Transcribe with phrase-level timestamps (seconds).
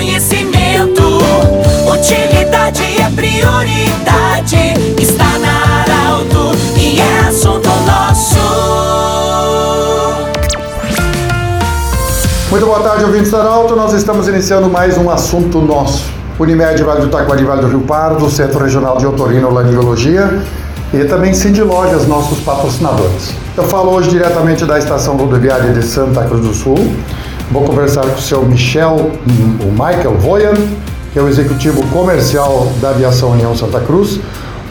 [0.00, 1.18] conhecimento.
[1.92, 4.74] Utilidade é prioridade.
[4.98, 8.38] Está na Arauto e é assunto nosso.
[12.50, 13.76] Muito boa tarde, ouvintes da Arauto.
[13.76, 16.10] Nós estamos iniciando mais um assunto nosso.
[16.38, 20.42] Unimed Vale do Taquari, Vale do Rio Pardo, Centro Regional de Otorrinolaringologia
[20.94, 23.34] e também Cindy Lojas, nossos patrocinadores.
[23.54, 26.78] Eu falo hoje diretamente da Estação Rodoviária de Santa Cruz do Sul.
[27.50, 29.10] Vou conversar com o seu Michel,
[29.60, 30.54] o Michael Voyan,
[31.12, 34.20] que é o executivo comercial da Aviação União Santa Cruz.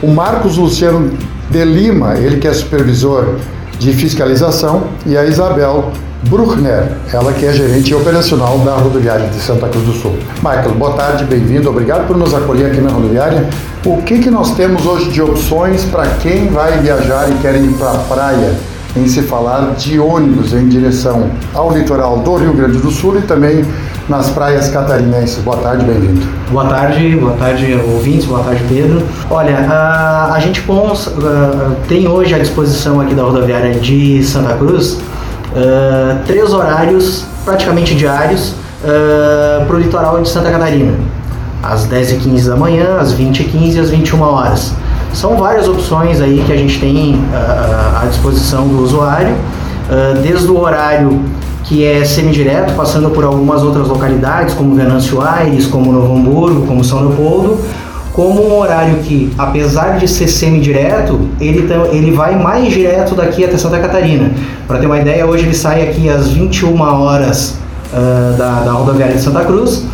[0.00, 1.10] O Marcos Luciano
[1.50, 3.34] de Lima, ele que é supervisor
[3.80, 5.90] de fiscalização, e a Isabel
[6.28, 10.16] Bruchner, ela que é gerente operacional da rodoviária de Santa Cruz do Sul.
[10.36, 13.48] Michael, boa tarde, bem-vindo, obrigado por nos acolher aqui na rodoviária.
[13.84, 17.72] O que, que nós temos hoje de opções para quem vai viajar e quer ir
[17.72, 18.54] para a praia
[18.98, 23.22] em se falar de ônibus em direção ao litoral do Rio Grande do Sul e
[23.22, 23.64] também
[24.08, 25.38] nas praias catarinenses.
[25.38, 26.26] Boa tarde, bem-vindo.
[26.50, 29.02] Boa tarde, boa tarde ouvintes, boa tarde Pedro.
[29.30, 31.12] Olha, a, a gente pons,
[31.86, 34.98] tem hoje à disposição aqui da rodoviária de Santa Cruz
[36.26, 38.54] três horários praticamente diários
[39.66, 40.94] para o litoral de Santa Catarina.
[41.62, 44.72] Às 10h15 da manhã, às 20h15 e às 21 horas.
[45.12, 50.48] São várias opções aí que a gente tem uh, à disposição do usuário, uh, desde
[50.48, 51.20] o horário
[51.64, 56.82] que é semidireto, passando por algumas outras localidades, como Venâncio Aires, como Novo Hamburgo, como
[56.82, 57.58] São Leopoldo,
[58.12, 63.56] como um horário que, apesar de ser semidireto, ele, ele vai mais direto daqui até
[63.56, 64.32] Santa Catarina.
[64.66, 67.58] Para ter uma ideia, hoje ele sai aqui às 21 horas
[67.92, 69.84] uh, da, da rodoviária de Santa Cruz,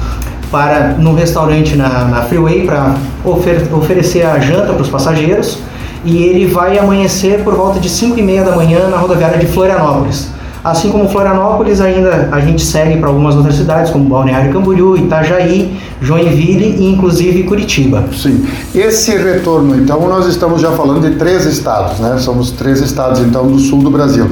[0.55, 5.59] para no restaurante na, na Freeway para ofer oferecer a janta para os passageiros
[6.05, 9.47] e ele vai amanhecer por volta de 5 e meia da manhã na rodoviária de
[9.47, 10.29] Florianópolis.
[10.63, 15.77] Assim como Florianópolis, ainda a gente segue para algumas outras cidades, como Balneário Camboriú, Itajaí,
[16.01, 18.05] Joinville e inclusive Curitiba.
[18.17, 18.47] Sim.
[18.73, 22.17] Esse retorno, então, nós estamos já falando de três estados, né?
[22.19, 24.31] Somos três estados, então, do sul do Brasil.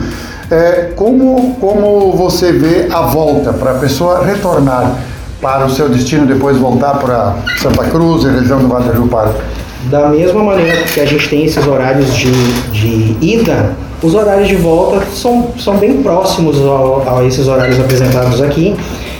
[0.51, 4.95] É, como, como você vê a volta para a pessoa retornar?
[5.43, 9.35] Para o seu destino depois voltar para Santa Cruz, região do Vale do Pardo?
[9.91, 12.31] Da mesma maneira que a gente tem esses horários de,
[12.71, 18.41] de ida, os horários de volta são, são bem próximos ao, a esses horários apresentados
[18.41, 18.77] aqui.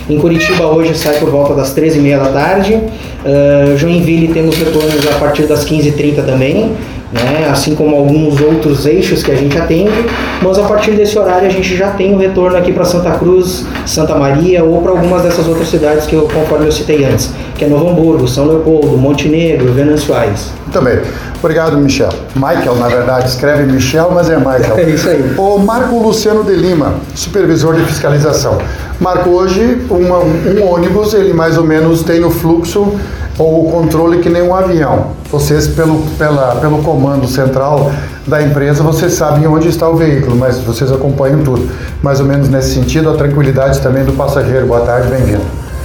[0.09, 2.73] Em Curitiba hoje sai por volta das 13h30 da tarde.
[2.73, 6.73] Uh, Joinville temos retornos a partir das 15h30 também
[7.13, 7.47] né?
[7.49, 10.05] assim como alguns outros eixos que a gente atende,
[10.41, 13.65] mas a partir desse horário a gente já tem o retorno aqui para Santa Cruz,
[13.85, 17.65] Santa Maria ou para algumas dessas outras cidades que eu, conforme eu citei antes, que
[17.65, 20.51] é Novo Hamburgo, São Leopoldo, Montenegro, Venâncio Aires.
[20.71, 20.99] Também.
[21.39, 22.09] Obrigado, Michel.
[22.35, 24.77] Michael, na verdade, escreve Michel, mas é Michael.
[24.83, 25.35] É isso aí.
[25.37, 28.57] O Marco Luciano de Lima, supervisor de fiscalização.
[28.99, 32.95] Marco, hoje uma, um ônibus, ele mais ou menos tem o fluxo
[33.37, 35.07] ou o controle que nem um avião.
[35.31, 37.91] Vocês, pelo, pela, pelo comando central
[38.27, 41.67] da empresa, vocês sabem onde está o veículo, mas vocês acompanham tudo.
[42.01, 44.67] Mais ou menos nesse sentido, a tranquilidade também do passageiro.
[44.67, 45.41] Boa tarde, bem-vindo.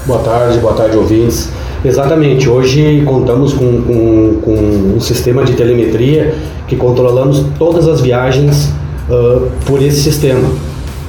[0.06, 1.48] Boa tarde, boa tarde, ouvintes.
[1.84, 6.34] Exatamente, hoje contamos com, com, com um sistema de telemetria
[6.66, 8.72] que controlamos todas as viagens
[9.08, 10.48] uh, por esse sistema.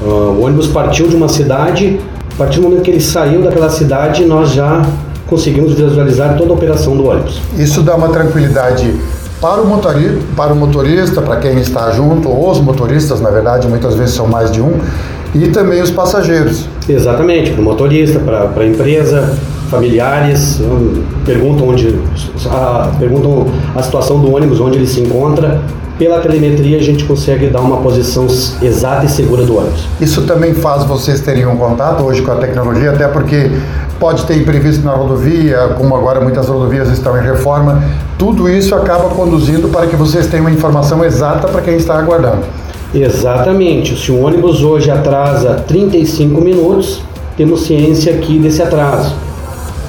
[0.01, 0.05] Uh,
[0.37, 1.99] o ônibus partiu de uma cidade,
[2.33, 4.85] a partir do momento que ele saiu daquela cidade, nós já
[5.29, 7.41] conseguimos visualizar toda a operação do ônibus.
[7.57, 8.93] Isso dá uma tranquilidade
[9.39, 13.67] para o motorista, para, o motorista, para quem está junto, ou os motoristas, na verdade,
[13.67, 14.79] muitas vezes são mais de um,
[15.33, 16.67] e também os passageiros.
[16.87, 19.37] Exatamente, para o motorista, para a empresa,
[19.69, 21.95] familiares, hum, perguntam onde
[22.51, 23.45] a, perguntam
[23.75, 25.61] a situação do ônibus, onde ele se encontra,
[25.99, 28.25] pela telemetria a gente consegue dar uma posição
[28.61, 29.85] exata e segura do ônibus.
[29.99, 33.51] Isso também faz vocês terem um contato hoje com a tecnologia, até porque
[33.99, 37.83] pode ter imprevisto na rodovia, como agora muitas rodovias estão em reforma.
[38.17, 42.45] Tudo isso acaba conduzindo para que vocês tenham uma informação exata para quem está aguardando.
[42.95, 43.99] Exatamente.
[43.99, 47.01] Se o ônibus hoje atrasa 35 minutos,
[47.35, 49.13] temos ciência aqui desse atraso.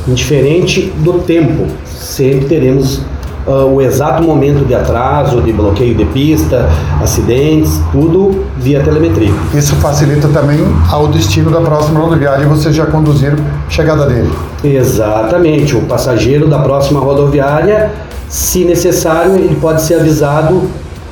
[0.09, 3.01] Indiferente do tempo, sempre teremos
[3.47, 6.69] uh, o exato momento de atraso, de bloqueio de pista,
[7.03, 9.33] acidentes, tudo via telemetria.
[9.55, 10.59] Isso facilita também
[10.91, 13.37] ao destino da próxima rodoviária e vocês já conduziram
[13.69, 14.31] chegada dele.
[14.63, 17.91] Exatamente, o passageiro da próxima rodoviária,
[18.29, 20.63] se necessário, ele pode ser avisado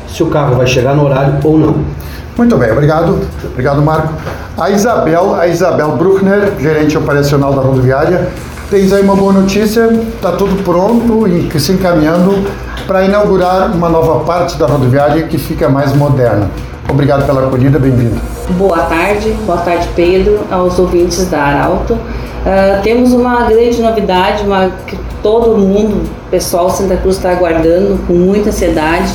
[0.09, 1.77] se o carro vai chegar no horário ou não.
[2.37, 3.19] Muito bem, obrigado.
[3.53, 4.15] Obrigado, Marco.
[4.57, 8.29] A Isabel, a Isabel Bruckner, gerente operacional da rodoviária,
[8.70, 12.47] Tens aí uma boa notícia, está tudo pronto e se encaminhando
[12.87, 16.50] para inaugurar uma nova parte da rodoviária que fica mais moderna.
[16.87, 18.20] Obrigado pela acolhida, bem-vindo.
[18.59, 21.94] Boa tarde, boa tarde Pedro, aos ouvintes da Arauto.
[21.94, 28.12] Uh, temos uma grande novidade, uma que todo mundo, pessoal Santa Cruz está aguardando com
[28.12, 29.15] muita ansiedade.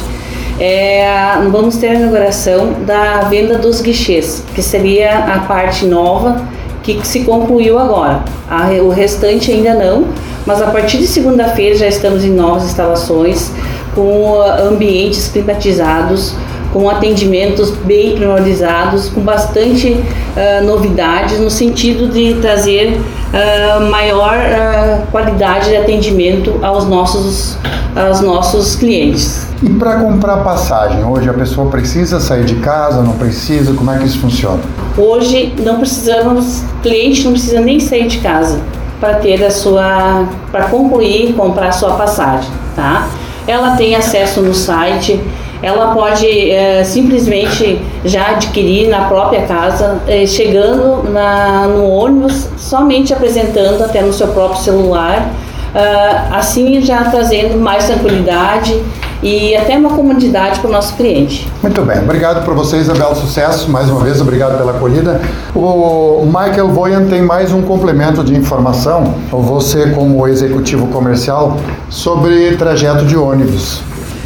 [0.60, 1.08] É,
[1.52, 6.42] vamos ter a inauguração da venda dos guichês, que seria a parte nova
[6.84, 8.24] que se concluiu agora.
[8.50, 10.06] A, o restante ainda não,
[10.46, 13.52] mas a partir de segunda-feira já estamos em novas instalações
[13.96, 16.36] com ambientes climatizados
[16.74, 25.08] com atendimentos bem priorizados, com bastante uh, novidades no sentido de trazer uh, maior uh,
[25.12, 27.58] qualidade de atendimento aos nossos,
[27.96, 29.48] aos nossos clientes.
[29.62, 33.72] E para comprar passagem, hoje a pessoa precisa sair de casa, não precisa?
[33.74, 34.60] Como é que isso funciona?
[34.98, 38.60] Hoje não precisamos, cliente não precisa nem sair de casa
[39.00, 43.08] para ter a sua, para concluir comprar a sua passagem, tá?
[43.48, 45.20] Ela tem acesso no site.
[45.62, 53.14] Ela pode é, simplesmente já adquirir na própria casa, é, chegando na, no ônibus, somente
[53.14, 55.32] apresentando até no seu próprio celular,
[55.74, 58.82] uh, assim já trazendo mais tranquilidade
[59.24, 61.50] e até uma comodidade para o nosso cliente.
[61.62, 65.22] Muito bem, obrigado por vocês, Isabel, sucesso, mais uma vez, obrigado pela acolhida.
[65.56, 71.58] O Michael Voyan tem mais um complemento de informação, você como executivo comercial,
[71.90, 73.82] sobre trajeto de ônibus.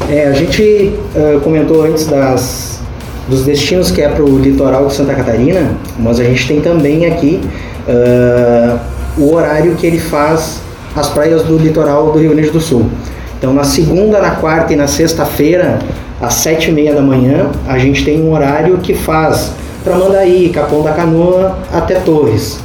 [0.10, 2.80] É, a gente uh, comentou antes das,
[3.28, 7.06] dos destinos que é para o litoral de Santa Catarina, mas a gente tem também
[7.06, 7.42] aqui
[7.88, 8.80] uh,
[9.18, 10.62] o horário que ele faz
[10.96, 12.90] as praias do litoral do Rio Grande do Sul.
[13.38, 15.80] Então, na segunda, na quarta e na sexta-feira,
[16.20, 19.52] às sete e meia da manhã, a gente tem um horário que faz
[19.84, 22.60] para Mandaí, Capão da Canoa até Torres.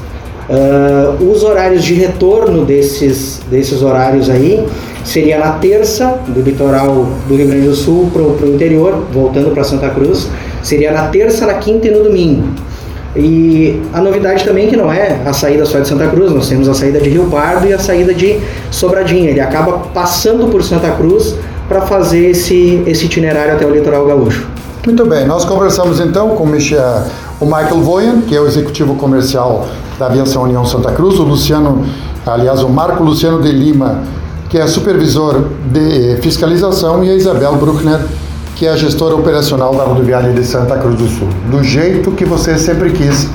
[0.48, 4.66] Uh, os horários de retorno desses, desses horários aí
[5.04, 9.62] seria na terça, do litoral do Rio Grande do Sul para o interior, voltando para
[9.64, 10.28] Santa Cruz,
[10.62, 12.48] seria na terça, na quinta e no domingo.
[13.14, 16.68] E a novidade também que não é a saída só de Santa Cruz, nós temos
[16.68, 19.30] a saída de Rio Pardo e a saída de Sobradinha.
[19.30, 21.34] Ele acaba passando por Santa Cruz
[21.68, 24.46] para fazer esse, esse itinerário até o litoral gaúcho.
[24.84, 29.68] Muito bem, nós conversamos então com o Michael Voyan, que é o executivo comercial
[29.98, 31.86] da Aviação União Santa Cruz, o Luciano,
[32.26, 34.00] aliás, o Marco Luciano de Lima,
[34.48, 38.00] que é supervisor de fiscalização, e a Isabel Bruckner,
[38.62, 41.26] que é a gestora operacional da rodoviária de Santa Cruz do Sul.
[41.50, 43.26] Do jeito que você sempre quis.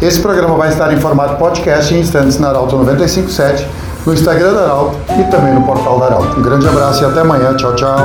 [0.00, 3.66] Esse programa vai estar em formato podcast em instantes na Arauto 957,
[4.06, 6.40] no Instagram da Arauto e também no portal da Arauto.
[6.40, 7.54] Um grande abraço e até amanhã.
[7.56, 7.98] Tchau, tchau.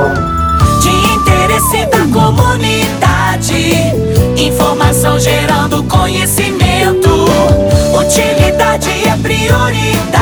[0.82, 3.72] De interesse da comunidade,
[4.36, 7.08] informação gerando conhecimento.
[7.98, 10.15] Utilidade é prioridade